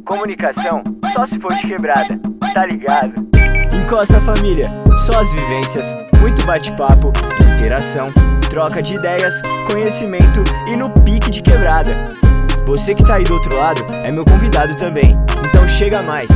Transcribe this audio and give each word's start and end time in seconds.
Comunicação 0.00 0.82
só 1.12 1.26
se 1.26 1.38
for 1.38 1.52
de 1.52 1.62
quebrada, 1.62 2.18
tá 2.54 2.64
ligado? 2.64 3.12
Encosta 3.74 4.18
família, 4.22 4.66
só 4.96 5.20
as 5.20 5.30
vivências, 5.32 5.94
muito 6.18 6.42
bate-papo, 6.46 7.12
interação, 7.54 8.10
troca 8.48 8.82
de 8.82 8.94
ideias, 8.94 9.42
conhecimento 9.70 10.42
e 10.66 10.76
no 10.76 10.90
pique 11.04 11.30
de 11.30 11.42
quebrada. 11.42 11.94
Você 12.66 12.94
que 12.94 13.04
tá 13.04 13.16
aí 13.16 13.24
do 13.24 13.34
outro 13.34 13.54
lado 13.54 13.82
é 14.02 14.10
meu 14.10 14.24
convidado 14.24 14.74
também, 14.76 15.12
então 15.46 15.66
chega 15.66 16.02
mais. 16.02 16.30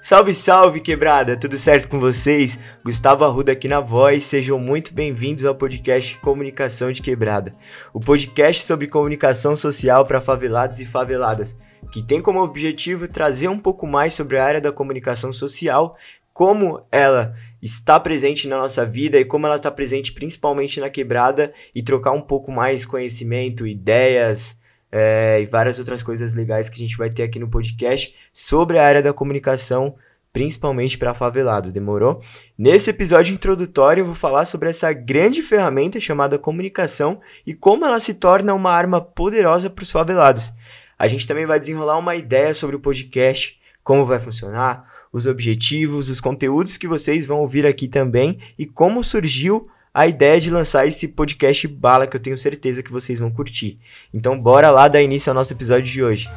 Salve, 0.00 0.32
salve, 0.32 0.80
quebrada! 0.80 1.36
Tudo 1.36 1.58
certo 1.58 1.86
com 1.86 2.00
vocês? 2.00 2.58
Gustavo 2.82 3.24
Arruda 3.24 3.52
aqui 3.52 3.68
na 3.68 3.80
voz. 3.80 4.24
Sejam 4.24 4.58
muito 4.58 4.94
bem-vindos 4.94 5.44
ao 5.44 5.54
podcast 5.54 6.16
Comunicação 6.20 6.90
de 6.90 7.02
Quebrada, 7.02 7.52
o 7.92 8.00
podcast 8.00 8.64
sobre 8.64 8.86
comunicação 8.86 9.54
social 9.54 10.06
para 10.06 10.20
favelados 10.20 10.80
e 10.80 10.86
faveladas, 10.86 11.54
que 11.90 12.02
tem 12.02 12.20
como 12.20 12.42
objetivo 12.42 13.08
trazer 13.08 13.48
um 13.48 13.58
pouco 13.58 13.86
mais 13.86 14.14
sobre 14.14 14.38
a 14.38 14.44
área 14.44 14.60
da 14.60 14.72
comunicação 14.72 15.32
social, 15.32 15.92
como 16.32 16.86
ela 16.92 17.34
está 17.60 17.98
presente 17.98 18.46
na 18.46 18.58
nossa 18.58 18.86
vida 18.86 19.18
e 19.18 19.24
como 19.24 19.46
ela 19.46 19.56
está 19.56 19.70
presente 19.70 20.12
principalmente 20.12 20.80
na 20.80 20.88
quebrada 20.88 21.52
e 21.74 21.82
trocar 21.82 22.12
um 22.12 22.20
pouco 22.20 22.52
mais 22.52 22.86
conhecimento, 22.86 23.66
ideias, 23.66 24.58
é, 24.90 25.40
e 25.40 25.46
várias 25.46 25.78
outras 25.78 26.02
coisas 26.02 26.32
legais 26.32 26.68
que 26.68 26.76
a 26.76 26.86
gente 26.86 26.96
vai 26.96 27.10
ter 27.10 27.22
aqui 27.22 27.38
no 27.38 27.50
podcast 27.50 28.14
sobre 28.32 28.78
a 28.78 28.84
área 28.84 29.02
da 29.02 29.12
comunicação, 29.12 29.94
principalmente 30.32 30.96
para 30.96 31.14
favelado, 31.14 31.72
demorou? 31.72 32.22
Nesse 32.56 32.90
episódio 32.90 33.34
introdutório 33.34 34.02
eu 34.02 34.06
vou 34.06 34.14
falar 34.14 34.44
sobre 34.44 34.70
essa 34.70 34.92
grande 34.92 35.42
ferramenta 35.42 36.00
chamada 36.00 36.38
comunicação 36.38 37.20
e 37.46 37.54
como 37.54 37.84
ela 37.84 38.00
se 38.00 38.14
torna 38.14 38.54
uma 38.54 38.70
arma 38.70 39.00
poderosa 39.00 39.68
para 39.68 39.82
os 39.82 39.90
favelados. 39.90 40.52
A 40.98 41.06
gente 41.06 41.28
também 41.28 41.46
vai 41.46 41.60
desenrolar 41.60 41.96
uma 41.96 42.16
ideia 42.16 42.52
sobre 42.52 42.74
o 42.74 42.80
podcast, 42.80 43.56
como 43.84 44.04
vai 44.04 44.18
funcionar, 44.18 44.84
os 45.12 45.26
objetivos, 45.26 46.08
os 46.08 46.20
conteúdos 46.20 46.76
que 46.76 46.88
vocês 46.88 47.24
vão 47.24 47.38
ouvir 47.38 47.64
aqui 47.64 47.86
também 47.86 48.40
e 48.58 48.66
como 48.66 49.04
surgiu 49.04 49.68
a 49.94 50.08
ideia 50.08 50.40
de 50.40 50.50
lançar 50.50 50.88
esse 50.88 51.06
podcast 51.06 51.68
bala 51.68 52.06
que 52.06 52.16
eu 52.16 52.20
tenho 52.20 52.36
certeza 52.36 52.82
que 52.82 52.90
vocês 52.90 53.20
vão 53.20 53.30
curtir. 53.30 53.78
Então 54.12 54.38
bora 54.38 54.72
lá 54.72 54.88
dar 54.88 55.00
início 55.00 55.30
ao 55.30 55.34
nosso 55.34 55.52
episódio 55.52 55.84
de 55.84 56.02
hoje. 56.02 56.28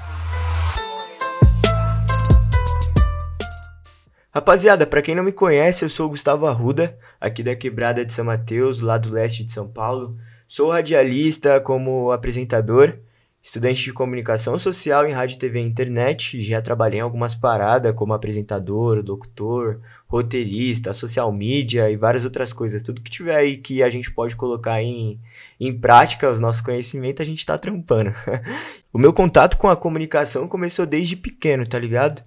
Rapaziada, 4.32 4.86
para 4.86 5.02
quem 5.02 5.16
não 5.16 5.24
me 5.24 5.32
conhece, 5.32 5.84
eu 5.84 5.90
sou 5.90 6.06
o 6.06 6.10
Gustavo 6.10 6.46
Arruda, 6.46 6.96
aqui 7.20 7.42
da 7.42 7.56
Quebrada 7.56 8.06
de 8.06 8.14
São 8.14 8.26
Mateus, 8.26 8.80
lá 8.80 9.00
do 9.00 9.10
leste 9.10 9.44
de 9.44 9.52
São 9.52 9.68
Paulo. 9.68 10.16
Sou 10.48 10.70
radialista 10.70 11.60
como 11.60 12.12
apresentador 12.12 13.00
Estudante 13.44 13.84
de 13.84 13.92
comunicação 13.92 14.56
social 14.56 15.08
em 15.08 15.14
rádio, 15.14 15.40
TV 15.40 15.60
e 15.60 15.64
internet, 15.64 16.44
já 16.44 16.62
trabalhei 16.62 17.00
em 17.00 17.02
algumas 17.02 17.34
paradas 17.34 17.96
como 17.96 18.14
apresentador, 18.14 19.04
locutor, 19.04 19.80
roteirista, 20.08 20.94
social 20.94 21.32
media 21.32 21.90
e 21.90 21.98
várias 21.98 22.24
outras 22.24 22.54
coisas. 22.54 22.84
Tudo 22.84 23.02
que 23.02 23.10
tiver 23.10 23.36
aí 23.36 23.58
que 23.58 23.82
a 23.82 23.90
gente 23.90 24.12
pode 24.12 24.36
colocar 24.36 24.84
em, 24.84 25.20
em 25.60 25.76
prática 25.76 26.30
os 26.30 26.40
nossos 26.40 26.62
conhecimentos, 26.62 27.22
a 27.22 27.26
gente 27.26 27.44
tá 27.44 27.58
trampando. 27.58 28.14
o 28.94 29.00
meu 29.00 29.12
contato 29.12 29.58
com 29.58 29.70
a 29.70 29.76
comunicação 29.76 30.48
começou 30.48 30.86
desde 30.86 31.16
pequeno, 31.16 31.68
tá 31.68 31.80
ligado? 31.80 32.22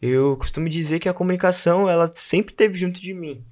Eu 0.00 0.36
costumo 0.36 0.68
dizer 0.68 1.00
que 1.00 1.08
a 1.08 1.14
comunicação, 1.14 1.88
ela 1.88 2.08
sempre 2.14 2.54
teve 2.54 2.78
junto 2.78 3.00
de 3.00 3.12
mim. 3.12 3.44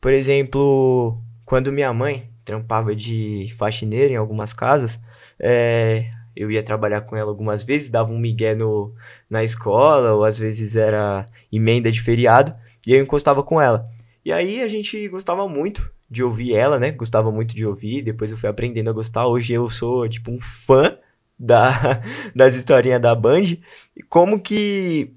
Por 0.00 0.12
exemplo, 0.12 1.18
quando 1.46 1.72
minha 1.72 1.94
mãe 1.94 2.28
trampava 2.44 2.94
de 2.94 3.54
faxineira 3.56 4.12
em 4.12 4.16
algumas 4.16 4.52
casas, 4.52 5.00
é, 5.40 6.10
eu 6.38 6.50
ia 6.50 6.62
trabalhar 6.62 7.00
com 7.00 7.16
ela 7.16 7.28
algumas 7.30 7.64
vezes, 7.64 7.88
dava 7.88 8.12
um 8.12 8.18
migué 8.18 8.54
no, 8.54 8.94
na 9.28 9.42
escola, 9.42 10.12
ou 10.12 10.24
às 10.24 10.38
vezes 10.38 10.76
era 10.76 11.26
emenda 11.52 11.90
de 11.90 12.00
feriado, 12.00 12.54
e 12.86 12.92
eu 12.92 13.02
encostava 13.02 13.42
com 13.42 13.60
ela. 13.60 13.88
E 14.24 14.32
aí 14.32 14.62
a 14.62 14.68
gente 14.68 15.08
gostava 15.08 15.48
muito 15.48 15.90
de 16.08 16.22
ouvir 16.22 16.54
ela, 16.54 16.78
né? 16.78 16.92
Gostava 16.92 17.32
muito 17.32 17.56
de 17.56 17.66
ouvir, 17.66 18.02
depois 18.02 18.30
eu 18.30 18.38
fui 18.38 18.48
aprendendo 18.48 18.88
a 18.88 18.92
gostar. 18.92 19.26
Hoje 19.26 19.52
eu 19.52 19.68
sou, 19.68 20.08
tipo, 20.08 20.30
um 20.30 20.40
fã 20.40 20.96
da, 21.36 22.00
das 22.34 22.54
historinhas 22.54 23.00
da 23.00 23.14
Band. 23.14 23.56
Como 24.08 24.40
que 24.40 25.12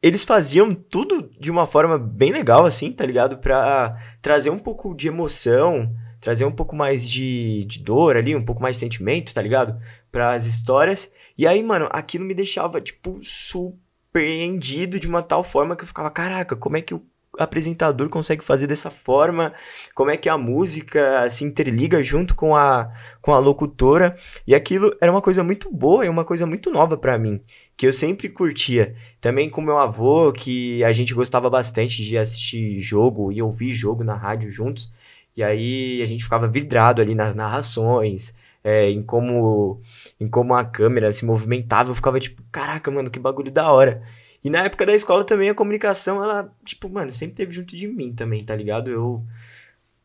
eles 0.00 0.24
faziam 0.24 0.70
tudo 0.70 1.28
de 1.40 1.50
uma 1.50 1.66
forma 1.66 1.98
bem 1.98 2.30
legal, 2.30 2.64
assim, 2.64 2.92
tá 2.92 3.04
ligado? 3.04 3.38
Pra 3.38 3.90
trazer 4.22 4.50
um 4.50 4.58
pouco 4.58 4.94
de 4.94 5.08
emoção, 5.08 5.92
trazer 6.26 6.44
um 6.44 6.50
pouco 6.50 6.74
mais 6.74 7.08
de, 7.08 7.64
de 7.66 7.80
dor 7.80 8.16
ali, 8.16 8.34
um 8.34 8.44
pouco 8.44 8.60
mais 8.60 8.74
de 8.74 8.80
sentimento, 8.80 9.32
tá 9.32 9.40
ligado? 9.40 9.80
Para 10.10 10.32
as 10.32 10.44
histórias. 10.44 11.08
E 11.38 11.46
aí, 11.46 11.62
mano, 11.62 11.88
aquilo 11.92 12.24
me 12.24 12.34
deixava, 12.34 12.80
tipo, 12.80 13.20
surpreendido 13.22 14.98
de 14.98 15.06
uma 15.06 15.22
tal 15.22 15.44
forma 15.44 15.76
que 15.76 15.84
eu 15.84 15.86
ficava, 15.86 16.10
caraca, 16.10 16.56
como 16.56 16.76
é 16.76 16.82
que 16.82 16.92
o 16.92 17.02
apresentador 17.38 18.08
consegue 18.08 18.42
fazer 18.42 18.66
dessa 18.66 18.90
forma? 18.90 19.54
Como 19.94 20.10
é 20.10 20.16
que 20.16 20.28
a 20.28 20.36
música 20.36 21.30
se 21.30 21.44
interliga 21.44 22.02
junto 22.02 22.34
com 22.34 22.56
a, 22.56 22.92
com 23.22 23.32
a 23.32 23.38
locutora? 23.38 24.16
E 24.44 24.52
aquilo 24.52 24.96
era 25.00 25.12
uma 25.12 25.22
coisa 25.22 25.44
muito 25.44 25.72
boa 25.72 26.04
e 26.04 26.08
uma 26.08 26.24
coisa 26.24 26.44
muito 26.44 26.72
nova 26.72 26.96
para 26.96 27.16
mim, 27.16 27.40
que 27.76 27.86
eu 27.86 27.92
sempre 27.92 28.28
curtia. 28.28 28.96
Também 29.20 29.48
com 29.48 29.60
meu 29.60 29.78
avô, 29.78 30.32
que 30.32 30.82
a 30.82 30.92
gente 30.92 31.14
gostava 31.14 31.48
bastante 31.48 32.02
de 32.02 32.18
assistir 32.18 32.80
jogo 32.80 33.30
e 33.30 33.40
ouvir 33.40 33.72
jogo 33.72 34.02
na 34.02 34.16
rádio 34.16 34.50
juntos. 34.50 34.92
E 35.36 35.44
aí 35.44 36.02
a 36.02 36.06
gente 36.06 36.24
ficava 36.24 36.48
vidrado 36.48 37.02
ali 37.02 37.14
nas 37.14 37.34
narrações, 37.34 38.34
é, 38.64 38.90
em 38.90 39.02
como 39.02 39.80
em 40.18 40.28
como 40.28 40.54
a 40.54 40.64
câmera 40.64 41.12
se 41.12 41.24
movimentava. 41.24 41.90
Eu 41.90 41.94
ficava 41.94 42.18
tipo, 42.18 42.42
caraca, 42.50 42.90
mano, 42.90 43.10
que 43.10 43.18
bagulho 43.18 43.50
da 43.52 43.70
hora. 43.70 44.02
E 44.42 44.50
na 44.50 44.64
época 44.64 44.86
da 44.86 44.94
escola 44.94 45.24
também 45.24 45.50
a 45.50 45.54
comunicação, 45.54 46.22
ela, 46.22 46.54
tipo, 46.64 46.88
mano, 46.88 47.12
sempre 47.12 47.36
teve 47.36 47.52
junto 47.52 47.76
de 47.76 47.86
mim 47.88 48.14
também, 48.14 48.44
tá 48.44 48.54
ligado? 48.54 48.90
Eu 48.90 49.24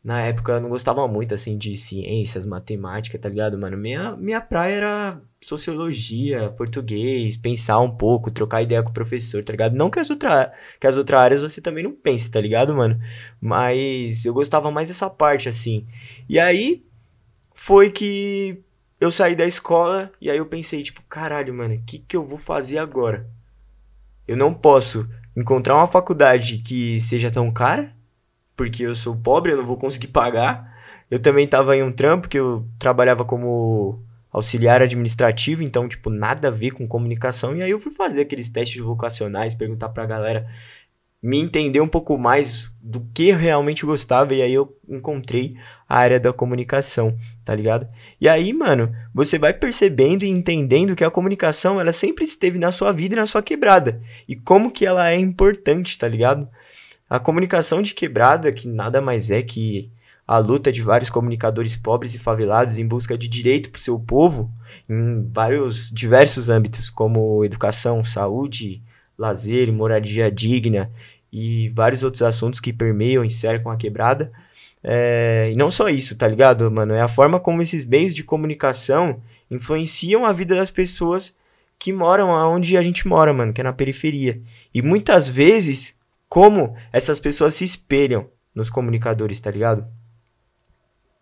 na 0.04 0.22
época 0.22 0.54
eu 0.54 0.62
não 0.62 0.70
gostava 0.70 1.08
muito, 1.08 1.34
assim, 1.34 1.56
de 1.58 1.78
ciências, 1.78 2.46
matemática, 2.48 3.20
tá 3.20 3.30
ligado, 3.30 3.58
mano? 3.58 3.78
Minha, 3.78 4.16
minha 4.18 4.42
praia 4.42 4.74
era 4.74 5.22
sociologia, 5.40 6.50
português, 6.58 7.38
pensar 7.38 7.80
um 7.80 7.96
pouco, 7.96 8.32
trocar 8.32 8.64
ideia 8.64 8.82
com 8.82 8.90
o 8.90 8.94
professor, 8.94 9.44
tá 9.44 9.52
ligado? 9.52 9.76
Não 9.76 9.92
que 9.92 10.00
as, 10.00 10.10
outra, 10.10 10.52
que 10.80 10.88
as 10.88 10.98
outras 10.98 11.20
áreas 11.20 11.42
você 11.44 11.62
também 11.62 11.84
não 11.84 11.94
pense, 11.94 12.32
tá 12.32 12.42
ligado, 12.42 12.74
mano? 12.74 13.00
Mas 13.40 14.26
eu 14.26 14.34
gostava 14.34 14.72
mais 14.72 14.90
dessa 14.90 15.08
parte, 15.08 15.48
assim. 15.48 15.86
E 16.28 16.40
aí 16.40 16.84
foi 17.54 17.92
que 17.92 18.60
eu 19.00 19.12
saí 19.12 19.36
da 19.36 19.46
escola 19.46 20.12
e 20.20 20.32
aí 20.32 20.38
eu 20.38 20.48
pensei, 20.48 20.82
tipo, 20.82 21.04
caralho, 21.04 21.54
mano, 21.54 21.76
o 21.76 21.82
que, 21.86 22.00
que 22.00 22.18
eu 22.18 22.26
vou 22.26 22.40
fazer 22.40 22.80
agora? 22.80 23.30
Eu 24.28 24.36
não 24.36 24.52
posso 24.52 25.08
encontrar 25.38 25.76
uma 25.76 25.88
faculdade 25.88 26.58
que 26.60 27.00
seja 27.00 27.30
tão 27.30 27.52
cara 27.52 28.01
porque 28.62 28.84
eu 28.84 28.94
sou 28.94 29.16
pobre, 29.16 29.54
eu 29.54 29.58
não 29.58 29.66
vou 29.66 29.76
conseguir 29.76 30.10
pagar. 30.10 30.72
Eu 31.10 31.18
também 31.18 31.48
tava 31.48 31.76
em 31.76 31.82
um 31.82 31.92
trampo 31.92 32.30
que 32.30 32.38
eu 32.38 32.64
trabalhava 32.78 33.26
como 33.26 34.00
auxiliar 34.32 34.84
administrativo, 34.84 35.64
então, 35.64 35.88
tipo, 35.88 36.12
nada 36.12 36.50
a 36.50 36.52
ver 36.52 36.70
com 36.70 36.88
comunicação. 36.88 37.56
E 37.56 37.64
aí 37.64 37.72
eu 37.72 37.80
fui 37.80 37.92
fazer 37.92 38.22
aqueles 38.22 38.50
testes 38.50 38.80
vocacionais, 38.80 39.56
perguntar 39.56 39.90
pra 39.90 40.06
galera 40.06 40.48
me 41.24 41.40
entender 41.40 41.82
um 41.82 41.88
pouco 41.88 42.20
mais 42.20 42.72
do 42.80 43.02
que 43.16 43.30
eu 43.30 43.38
realmente 43.38 43.84
gostava. 43.84 44.36
E 44.36 44.44
aí 44.44 44.54
eu 44.54 44.78
encontrei 44.88 45.56
a 45.90 45.98
área 45.98 46.20
da 46.20 46.32
comunicação, 46.32 47.18
tá 47.44 47.56
ligado? 47.56 47.88
E 48.22 48.30
aí, 48.30 48.54
mano, 48.54 48.96
você 49.12 49.40
vai 49.40 49.56
percebendo 49.56 50.24
e 50.24 50.30
entendendo 50.30 50.96
que 50.96 51.04
a 51.04 51.10
comunicação, 51.10 51.82
ela 51.82 51.92
sempre 51.92 52.26
esteve 52.26 52.60
na 52.60 52.72
sua 52.72 52.92
vida 52.92 53.16
e 53.16 53.18
na 53.18 53.26
sua 53.26 53.42
quebrada. 53.42 54.00
E 54.28 54.36
como 54.36 54.70
que 54.70 54.86
ela 54.86 55.10
é 55.10 55.18
importante, 55.18 55.98
tá 55.98 56.08
ligado? 56.08 56.48
A 57.12 57.20
comunicação 57.20 57.82
de 57.82 57.94
quebrada, 57.94 58.54
que 58.54 58.70
nada 58.70 59.02
mais 59.02 59.30
é 59.30 59.42
que 59.42 59.92
a 60.26 60.38
luta 60.38 60.72
de 60.72 60.82
vários 60.82 61.10
comunicadores 61.10 61.76
pobres 61.76 62.16
e 62.16 62.18
favelados 62.18 62.78
em 62.78 62.88
busca 62.88 63.18
de 63.18 63.28
direito 63.28 63.70
para 63.70 63.78
o 63.78 63.82
seu 63.82 64.00
povo, 64.00 64.50
em 64.90 65.30
vários 65.30 65.92
diversos 65.92 66.48
âmbitos, 66.48 66.90
como 66.90 67.44
educação, 67.44 68.02
saúde, 68.02 68.82
lazer 69.18 69.74
moradia 69.74 70.32
digna, 70.32 70.90
e 71.34 71.68
vários 71.76 72.02
outros 72.02 72.22
assuntos 72.22 72.62
que 72.62 72.72
permeiam 72.72 73.26
e 73.26 73.30
cercam 73.30 73.74
a 73.74 73.76
quebrada. 73.76 74.32
É, 74.82 75.52
e 75.52 75.58
não 75.58 75.70
só 75.70 75.90
isso, 75.90 76.16
tá 76.18 76.30
ligado, 76.30 76.72
mano? 76.72 76.94
É 76.94 77.02
a 77.02 77.10
forma 77.10 77.42
como 77.42 77.62
esses 77.62 77.86
meios 77.86 78.16
de 78.16 78.24
comunicação 78.24 79.20
influenciam 79.50 80.26
a 80.26 80.32
vida 80.32 80.56
das 80.56 80.72
pessoas 80.72 81.36
que 81.78 81.92
moram 81.92 82.30
onde 82.30 82.78
a 82.78 82.82
gente 82.82 83.06
mora, 83.06 83.34
mano, 83.34 83.52
que 83.52 83.60
é 83.60 83.66
na 83.66 83.74
periferia. 83.74 84.42
E 84.74 84.82
muitas 84.82 85.28
vezes 85.28 85.94
como 86.32 86.78
essas 86.94 87.20
pessoas 87.20 87.56
se 87.56 87.66
espelham 87.66 88.30
nos 88.56 88.70
comunicadores, 88.70 89.38
tá 89.42 89.52
ligado? 89.52 89.86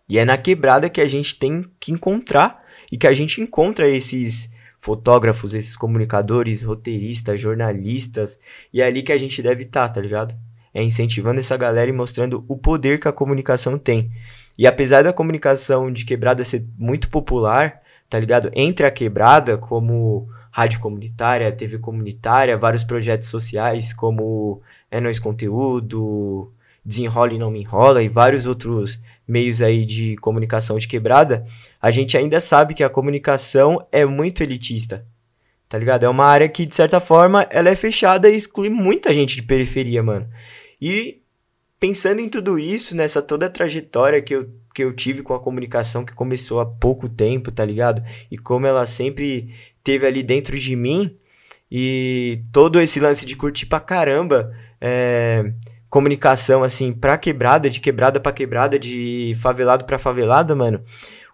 E 0.07 0.19
é 0.19 0.23
na 0.23 0.38
quebrada 0.38 0.88
que 0.88 1.01
a 1.01 1.07
gente 1.07 1.33
tem 1.33 1.63
que 1.79 1.91
encontrar 1.91 2.63
e 2.91 2.97
que 2.97 3.07
a 3.07 3.13
gente 3.13 3.41
encontra 3.41 3.89
esses 3.89 4.51
fotógrafos, 4.77 5.56
esses 5.56 5.75
comunicadores, 5.75 6.61
roteiristas, 6.61 7.41
jornalistas, 7.41 8.39
e 8.71 8.83
é 8.83 8.85
ali 8.85 9.01
que 9.01 9.11
a 9.11 9.17
gente 9.17 9.41
deve 9.41 9.63
estar, 9.63 9.88
tá, 9.88 9.95
tá 9.95 10.01
ligado? 10.01 10.35
É 10.71 10.83
incentivando 10.83 11.39
essa 11.39 11.57
galera 11.57 11.89
e 11.89 11.94
mostrando 11.94 12.45
o 12.47 12.55
poder 12.55 13.00
que 13.00 13.07
a 13.07 13.12
comunicação 13.12 13.79
tem. 13.79 14.12
E 14.55 14.67
apesar 14.67 15.03
da 15.03 15.12
comunicação 15.12 15.91
de 15.91 16.05
quebrada 16.05 16.44
ser 16.44 16.63
muito 16.77 17.09
popular, 17.09 17.81
tá 18.09 18.19
ligado? 18.19 18.50
Entre 18.53 18.85
a 18.85 18.91
quebrada, 18.91 19.57
como 19.57 20.27
rádio 20.51 20.79
comunitária, 20.79 21.51
TV 21.51 21.77
comunitária, 21.77 22.57
vários 22.57 22.83
projetos 22.83 23.29
sociais 23.29 23.94
como 23.94 24.61
É 24.89 25.00
Nós 25.00 25.19
Conteúdo, 25.19 26.51
Desenrola 26.83 27.33
e 27.33 27.38
Não 27.38 27.51
Me 27.51 27.61
Enrola 27.61 28.01
e 28.01 28.09
vários 28.09 28.45
outros 28.47 29.00
meios 29.27 29.61
aí 29.61 29.85
de 29.85 30.15
comunicação 30.17 30.79
de 30.79 30.88
quebrada, 30.88 31.45
a 31.79 31.91
gente 31.91 32.17
ainda 32.17 32.39
sabe 32.39 32.73
que 32.73 32.83
a 32.83 32.89
comunicação 32.89 33.85
é 33.91 34.03
muito 34.06 34.41
elitista, 34.41 35.05
tá 35.67 35.77
ligado? 35.77 36.03
É 36.03 36.09
uma 36.09 36.25
área 36.25 36.50
que, 36.50 36.65
de 36.65 36.75
certa 36.75 37.00
forma, 37.00 37.44
ela 37.51 37.69
é 37.69 37.75
fechada 37.75 38.27
e 38.27 38.35
exclui 38.35 38.69
muita 38.69 39.13
gente 39.13 39.35
de 39.35 39.44
periferia, 39.44 40.01
mano. 40.01 40.27
E 40.81 41.21
pensando 41.79 42.19
em 42.21 42.27
tudo 42.27 42.57
isso, 42.57 42.95
nessa 42.95 43.21
toda 43.21 43.45
a 43.45 43.50
trajetória 43.50 44.19
que 44.19 44.33
eu, 44.33 44.50
que 44.79 44.83
eu 44.83 44.93
tive 44.93 45.21
com 45.21 45.33
a 45.33 45.39
comunicação 45.41 46.05
que 46.05 46.13
começou 46.13 46.61
há 46.61 46.65
pouco 46.65 47.09
tempo, 47.09 47.51
tá 47.51 47.65
ligado? 47.65 48.01
E 48.31 48.37
como 48.37 48.65
ela 48.65 48.85
sempre 48.85 49.53
teve 49.83 50.07
ali 50.07 50.23
dentro 50.23 50.57
de 50.57 50.73
mim, 50.73 51.17
e 51.69 52.43
todo 52.53 52.79
esse 52.79 52.97
lance 52.97 53.25
de 53.25 53.35
curtir 53.35 53.65
pra 53.65 53.81
caramba, 53.81 54.55
é, 54.79 55.51
comunicação, 55.89 56.63
assim, 56.63 56.93
pra 56.93 57.17
quebrada, 57.17 57.69
de 57.69 57.81
quebrada 57.81 58.21
pra 58.21 58.31
quebrada, 58.31 58.79
de 58.79 59.35
favelado 59.41 59.83
pra 59.83 59.99
favelada, 59.99 60.55
mano. 60.55 60.81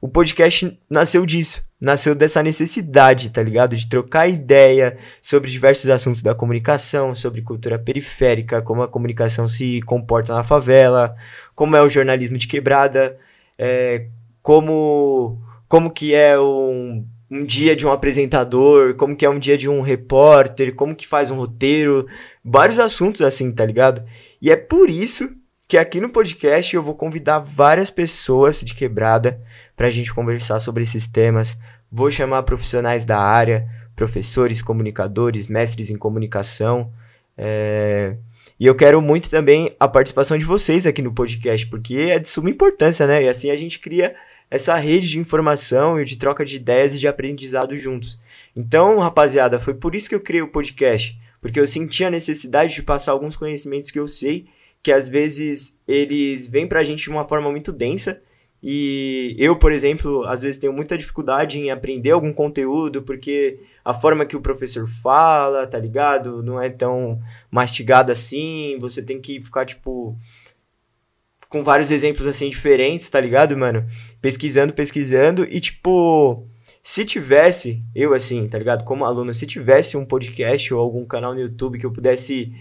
O 0.02 0.08
podcast 0.08 0.76
nasceu 0.90 1.24
disso. 1.24 1.64
Nasceu 1.80 2.16
dessa 2.16 2.42
necessidade, 2.42 3.30
tá 3.30 3.44
ligado? 3.44 3.76
De 3.76 3.88
trocar 3.88 4.28
ideia 4.28 4.98
sobre 5.22 5.52
diversos 5.52 5.88
assuntos 5.90 6.24
da 6.24 6.34
comunicação, 6.34 7.14
sobre 7.14 7.44
cultura 7.44 7.78
periférica, 7.78 8.60
como 8.60 8.82
a 8.82 8.88
comunicação 8.88 9.48
se 9.48 9.82
comporta 9.84 10.34
na 10.34 10.44
favela, 10.44 11.16
como 11.54 11.76
é 11.76 11.84
o 11.84 11.90
jornalismo 11.90 12.38
de 12.38 12.48
quebrada, 12.48 13.16
é, 13.58 14.08
como, 14.42 15.42
como 15.68 15.92
que 15.92 16.14
é 16.14 16.40
um, 16.40 17.06
um 17.30 17.46
dia 17.46 17.76
de 17.76 17.86
um 17.86 17.92
apresentador, 17.92 18.96
como 18.96 19.16
que 19.16 19.26
é 19.26 19.30
um 19.30 19.40
dia 19.40 19.58
de 19.58 19.70
um 19.70 19.82
repórter, 19.82 20.76
como 20.76 20.96
que 20.96 21.08
faz 21.08 21.32
um 21.32 21.38
roteiro, 21.38 22.08
vários 22.44 22.80
assuntos 22.80 23.22
assim, 23.22 23.52
tá 23.52 23.66
ligado? 23.66 24.04
E 24.42 24.52
é 24.52 24.56
por 24.56 24.90
isso 24.90 25.30
que 25.68 25.78
aqui 25.78 26.00
no 26.00 26.10
podcast 26.10 26.76
eu 26.76 26.84
vou 26.84 26.94
convidar 26.96 27.40
várias 27.40 27.90
pessoas 27.90 28.62
de 28.62 28.76
quebrada 28.76 29.42
para 29.76 29.88
a 29.88 29.92
gente 29.92 30.14
conversar 30.14 30.60
sobre 30.60 30.84
esses 30.84 31.08
temas. 31.08 31.58
Vou 31.92 32.12
chamar 32.12 32.44
profissionais 32.44 33.06
da 33.06 33.20
área, 33.20 33.68
professores, 33.96 34.62
comunicadores, 34.62 35.48
mestres 35.48 35.90
em 35.90 35.98
comunicação. 35.98 36.92
É... 37.38 38.16
E 38.60 38.66
eu 38.66 38.76
quero 38.76 39.02
muito 39.02 39.30
também 39.30 39.76
a 39.80 39.88
participação 39.88 40.38
de 40.38 40.46
vocês 40.46 40.86
aqui 40.86 41.02
no 41.02 41.14
podcast, 41.14 41.68
porque 41.68 41.96
é 41.96 42.20
de 42.20 42.30
suma 42.30 42.50
importância, 42.50 43.06
né? 43.06 43.24
E 43.24 43.30
assim 43.30 43.52
a 43.52 43.56
gente 43.56 43.80
cria 43.80 44.16
essa 44.50 44.76
rede 44.76 45.10
de 45.10 45.20
informação 45.20 46.00
e 46.00 46.06
de 46.06 46.18
troca 46.18 46.46
de 46.46 46.56
ideias 46.56 46.94
e 46.94 47.00
de 47.00 47.08
aprendizado 47.08 47.76
juntos. 47.76 48.20
Então, 48.56 49.00
rapaziada, 49.00 49.60
foi 49.60 49.74
por 49.74 49.94
isso 49.96 50.08
que 50.08 50.16
eu 50.16 50.22
criei 50.22 50.42
o 50.42 50.52
podcast 50.52 51.18
porque 51.46 51.60
eu 51.60 51.68
senti 51.68 52.04
a 52.04 52.10
necessidade 52.10 52.74
de 52.74 52.82
passar 52.82 53.12
alguns 53.12 53.38
conhecimentos 53.38 53.92
que 53.92 54.00
eu 54.00 54.08
sei, 54.08 54.48
que 54.82 54.92
às 54.92 55.08
vezes 55.08 55.80
eles 55.88 56.48
vêm 56.48 56.66
pra 56.66 56.84
gente 56.84 57.04
de 57.04 57.10
uma 57.12 57.24
forma 57.24 57.52
muito 57.52 57.72
densa, 57.72 58.20
e 58.68 59.36
eu, 59.38 59.56
por 59.56 59.72
exemplo, 59.72 60.24
às 60.26 60.42
vezes 60.42 60.60
tenho 60.60 60.74
muita 60.74 60.98
dificuldade 60.98 61.60
em 61.60 61.70
aprender 61.70 62.10
algum 62.10 62.34
conteúdo, 62.34 63.04
porque 63.04 63.60
a 63.84 63.94
forma 63.94 64.26
que 64.26 64.36
o 64.36 64.42
professor 64.42 64.88
fala, 64.88 65.68
tá 65.68 65.78
ligado? 65.78 66.42
Não 66.42 66.60
é 66.60 66.68
tão 66.68 67.22
mastigado 67.52 68.12
assim, 68.12 68.76
você 68.80 69.04
tem 69.04 69.22
que 69.22 69.40
ficar, 69.40 69.68
tipo, 69.68 70.18
com 71.48 71.64
vários 71.64 71.92
exemplos 71.92 72.26
assim 72.26 72.50
diferentes, 72.50 73.08
tá 73.08 73.22
ligado, 73.22 73.56
mano? 73.56 73.86
Pesquisando, 74.20 74.74
pesquisando, 74.74 75.44
e 75.44 75.60
tipo 75.62 76.48
se 76.82 77.06
tivesse, 77.06 77.84
eu 77.94 78.16
assim, 78.16 78.48
tá 78.48 78.58
ligado? 78.58 78.84
Como 78.84 79.06
aluno, 79.06 79.32
se 79.32 79.46
tivesse 79.46 79.96
um 79.96 80.06
podcast 80.06 80.74
ou 80.74 80.80
algum 80.80 81.06
canal 81.06 81.36
no 81.36 81.40
YouTube 81.40 81.78
que 81.78 81.86
eu 81.86 81.94
pudesse 81.94 82.52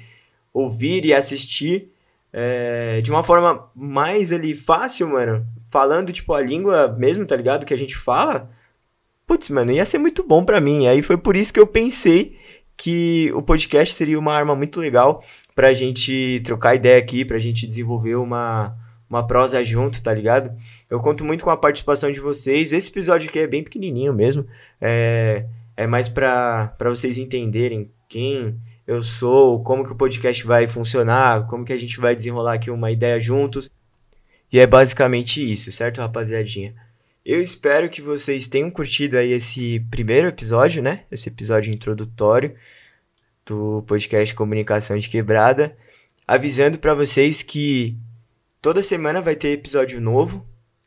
ouvir 0.53 1.06
e 1.06 1.15
assistir 1.15 1.95
é, 2.37 3.01
de 3.01 3.12
uma 3.12 3.23
forma 3.23 3.71
mais 3.77 4.33
ali 4.33 4.56
fácil, 4.56 5.09
mano, 5.09 5.47
falando 5.75 6.12
tipo 6.12 6.32
a 6.32 6.41
língua 6.41 6.87
mesmo, 6.97 7.26
tá 7.26 7.35
ligado? 7.35 7.67
Que 7.67 7.75
a 7.75 7.76
gente 7.76 7.97
fala, 7.97 8.49
putz, 9.26 9.50
mano, 9.50 9.73
ia 9.73 9.85
ser 9.85 9.99
muito 9.99 10.23
bom 10.23 10.44
para 10.44 10.61
mim. 10.61 10.87
Aí 10.87 11.03
foi 11.03 11.17
por 11.17 11.35
isso 11.35 11.53
que 11.53 11.59
eu 11.59 11.67
pensei 11.67 12.38
que 12.76 13.32
o 13.35 13.43
podcast 13.43 13.93
seria 13.93 14.17
uma 14.17 14.32
arma 14.32 14.55
muito 14.55 14.79
legal 14.79 15.21
pra 15.53 15.75
gente 15.75 16.41
trocar 16.44 16.76
ideia 16.76 16.97
aqui, 16.97 17.25
pra 17.25 17.41
gente 17.41 17.67
desenvolver 17.67 18.15
uma 18.15 18.76
uma 19.11 19.26
prosa 19.26 19.62
junto, 19.65 20.03
tá 20.03 20.15
ligado? 20.15 20.56
Eu 20.88 21.00
conto 21.00 21.25
muito 21.25 21.44
com 21.44 21.50
a 21.50 21.56
participação 21.56 22.11
de 22.11 22.20
vocês. 22.20 22.73
Esse 22.73 22.91
episódio 22.91 23.29
aqui 23.29 23.41
é 23.41 23.47
bem 23.47 23.62
pequenininho 23.62 24.15
mesmo. 24.15 24.47
É, 24.81 25.47
é 25.77 25.87
mais 25.87 26.09
pra, 26.09 26.69
pra 26.79 26.91
vocês 26.91 27.19
entenderem 27.19 27.91
quem 28.09 28.59
eu 28.87 29.03
sou, 29.03 29.62
como 29.62 29.85
que 29.85 29.93
o 29.93 29.97
podcast 29.97 30.44
vai 30.47 30.67
funcionar, 30.67 31.47
como 31.49 31.65
que 31.65 31.73
a 31.73 31.77
gente 31.77 32.00
vai 32.00 32.15
desenrolar 32.17 32.55
aqui 32.55 32.70
uma 32.70 32.91
ideia 32.91 33.19
juntos. 33.20 33.70
E 34.52 34.58
é 34.61 34.67
basicamente 34.67 35.41
isso, 35.41 35.70
certo, 35.73 36.00
rapaziadinha? 36.00 36.75
Eu 37.25 37.43
espero 37.43 37.88
que 37.88 38.02
vocês 38.02 38.46
tenham 38.46 38.70
curtido 38.70 39.17
aí 39.17 39.32
esse 39.32 39.81
primeiro 39.91 40.29
episódio, 40.29 40.82
né? 40.82 41.05
Esse 41.11 41.29
episódio 41.29 41.73
introdutório 41.73 42.55
do 43.46 43.82
podcast 43.87 44.35
Comunicação 44.35 44.96
de 44.99 45.08
Quebrada, 45.08 45.76
avisando 46.26 46.79
para 46.79 46.94
vocês 46.94 47.43
que 47.43 47.99
Toda 48.64 48.82
semana 48.82 49.20
vai 49.20 49.37
ter 49.37 49.49
episódio 49.50 50.00
novo, 50.00 50.43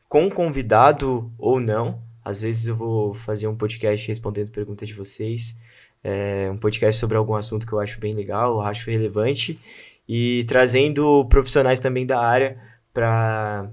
com 0.08 0.28
convidado 0.28 1.32
ou 1.38 1.60
não. 1.60 2.02
Às 2.24 2.42
vezes 2.42 2.66
eu 2.66 2.74
vou 2.74 3.14
fazer 3.14 3.46
um 3.46 3.54
podcast 3.54 4.08
respondendo 4.08 4.50
perguntas 4.50 4.88
de 4.88 4.94
vocês. 4.96 5.56
É, 6.02 6.50
um 6.50 6.56
podcast 6.56 6.98
sobre 6.98 7.16
algum 7.16 7.36
assunto 7.36 7.64
que 7.64 7.72
eu 7.72 7.78
acho 7.78 8.00
bem 8.00 8.16
legal, 8.16 8.54
eu 8.54 8.60
acho 8.62 8.90
relevante. 8.90 9.60
E 10.08 10.42
trazendo 10.48 11.24
profissionais 11.26 11.78
também 11.78 12.04
da 12.04 12.20
área 12.20 12.60
para 12.98 13.70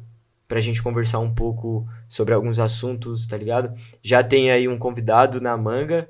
pra 0.47 0.59
gente 0.59 0.83
conversar 0.83 1.19
um 1.19 1.33
pouco 1.33 1.87
sobre 2.07 2.33
alguns 2.33 2.59
assuntos, 2.59 3.25
tá 3.25 3.35
ligado? 3.35 3.73
Já 4.03 4.23
tem 4.23 4.51
aí 4.51 4.67
um 4.67 4.77
convidado 4.77 5.41
na 5.41 5.57
manga 5.57 6.07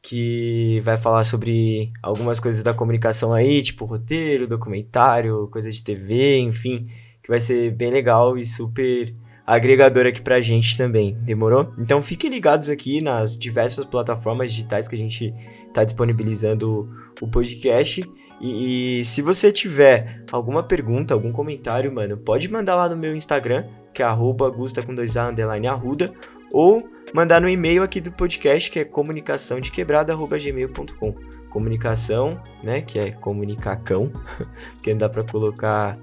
que 0.00 0.80
vai 0.84 0.96
falar 0.96 1.24
sobre 1.24 1.92
algumas 2.00 2.38
coisas 2.38 2.62
da 2.62 2.72
comunicação 2.72 3.32
aí, 3.32 3.60
tipo 3.60 3.84
roteiro, 3.84 4.46
documentário, 4.46 5.48
coisa 5.48 5.70
de 5.70 5.82
TV, 5.82 6.38
enfim 6.38 6.88
que 7.22 7.28
vai 7.28 7.40
ser 7.40 7.72
bem 7.72 7.90
legal 7.90 8.36
e 8.36 8.44
super 8.44 9.14
agregador 9.46 10.06
aqui 10.06 10.20
pra 10.20 10.40
gente 10.40 10.76
também, 10.76 11.14
demorou? 11.14 11.72
Então 11.78 12.02
fiquem 12.02 12.28
ligados 12.28 12.68
aqui 12.68 13.02
nas 13.02 13.38
diversas 13.38 13.84
plataformas 13.84 14.50
digitais 14.50 14.88
que 14.88 14.94
a 14.94 14.98
gente 14.98 15.32
tá 15.72 15.84
disponibilizando 15.84 16.88
o 17.20 17.28
podcast. 17.28 18.02
E, 18.40 19.00
e 19.00 19.04
se 19.04 19.22
você 19.22 19.52
tiver 19.52 20.22
alguma 20.30 20.62
pergunta, 20.62 21.14
algum 21.14 21.32
comentário, 21.32 21.92
mano, 21.92 22.16
pode 22.16 22.48
mandar 22.48 22.74
lá 22.74 22.88
no 22.88 22.96
meu 22.96 23.14
Instagram, 23.14 23.66
que 23.92 24.02
é 24.02 24.04
arroba 24.04 24.48
gusta 24.50 24.82
com 24.82 24.94
dois 24.94 25.16
a 25.16 25.28
underline 25.28 25.68
arruda, 25.68 26.12
ou 26.52 26.88
mandar 27.14 27.40
no 27.40 27.48
e-mail 27.48 27.82
aqui 27.82 28.00
do 28.00 28.12
podcast, 28.12 28.70
que 28.70 28.80
é 28.80 28.84
comunicação 28.84 29.60
de 29.60 29.70
quebrada.gmail.com. 29.70 31.14
Comunicação, 31.50 32.40
né, 32.62 32.80
que 32.80 32.98
é 32.98 33.10
comunicacão, 33.12 34.10
que 34.82 34.90
não 34.90 34.98
dá 34.98 35.08
pra 35.08 35.22
colocar 35.22 35.98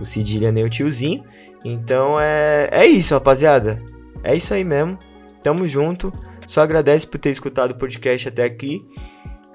o 0.00 0.04
Cedilha 0.04 0.52
nem 0.52 0.64
o 0.64 0.70
tiozinho. 0.70 1.24
Então 1.64 2.18
é, 2.18 2.68
é 2.70 2.86
isso, 2.86 3.14
rapaziada. 3.14 3.82
É 4.22 4.34
isso 4.34 4.54
aí 4.54 4.64
mesmo. 4.64 4.98
Tamo 5.42 5.66
junto. 5.66 6.12
Só 6.46 6.60
agradece 6.60 7.06
por 7.06 7.18
ter 7.18 7.30
escutado 7.30 7.72
o 7.72 7.78
podcast 7.78 8.28
até 8.28 8.44
aqui. 8.44 8.86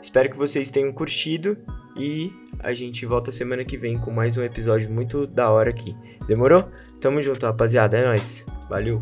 Espero 0.02 0.30
que 0.30 0.38
vocês 0.38 0.72
tenham 0.72 0.92
curtido 0.92 1.58
e 1.98 2.32
a 2.60 2.74
gente 2.74 3.06
volta 3.06 3.32
semana 3.32 3.64
que 3.64 3.78
vem 3.78 3.98
com 3.98 4.12
mais 4.12 4.38
um 4.38 4.44
episódio 4.44 4.90
muito 4.90 5.28
da 5.28 5.50
hora 5.50 5.70
aqui. 5.70 5.96
Demorou? 6.28 6.70
Tamo 7.00 7.22
junto, 7.22 7.46
rapaziada. 7.46 7.98
É 7.98 8.06
nóis. 8.06 8.46
Valeu. 8.70 9.02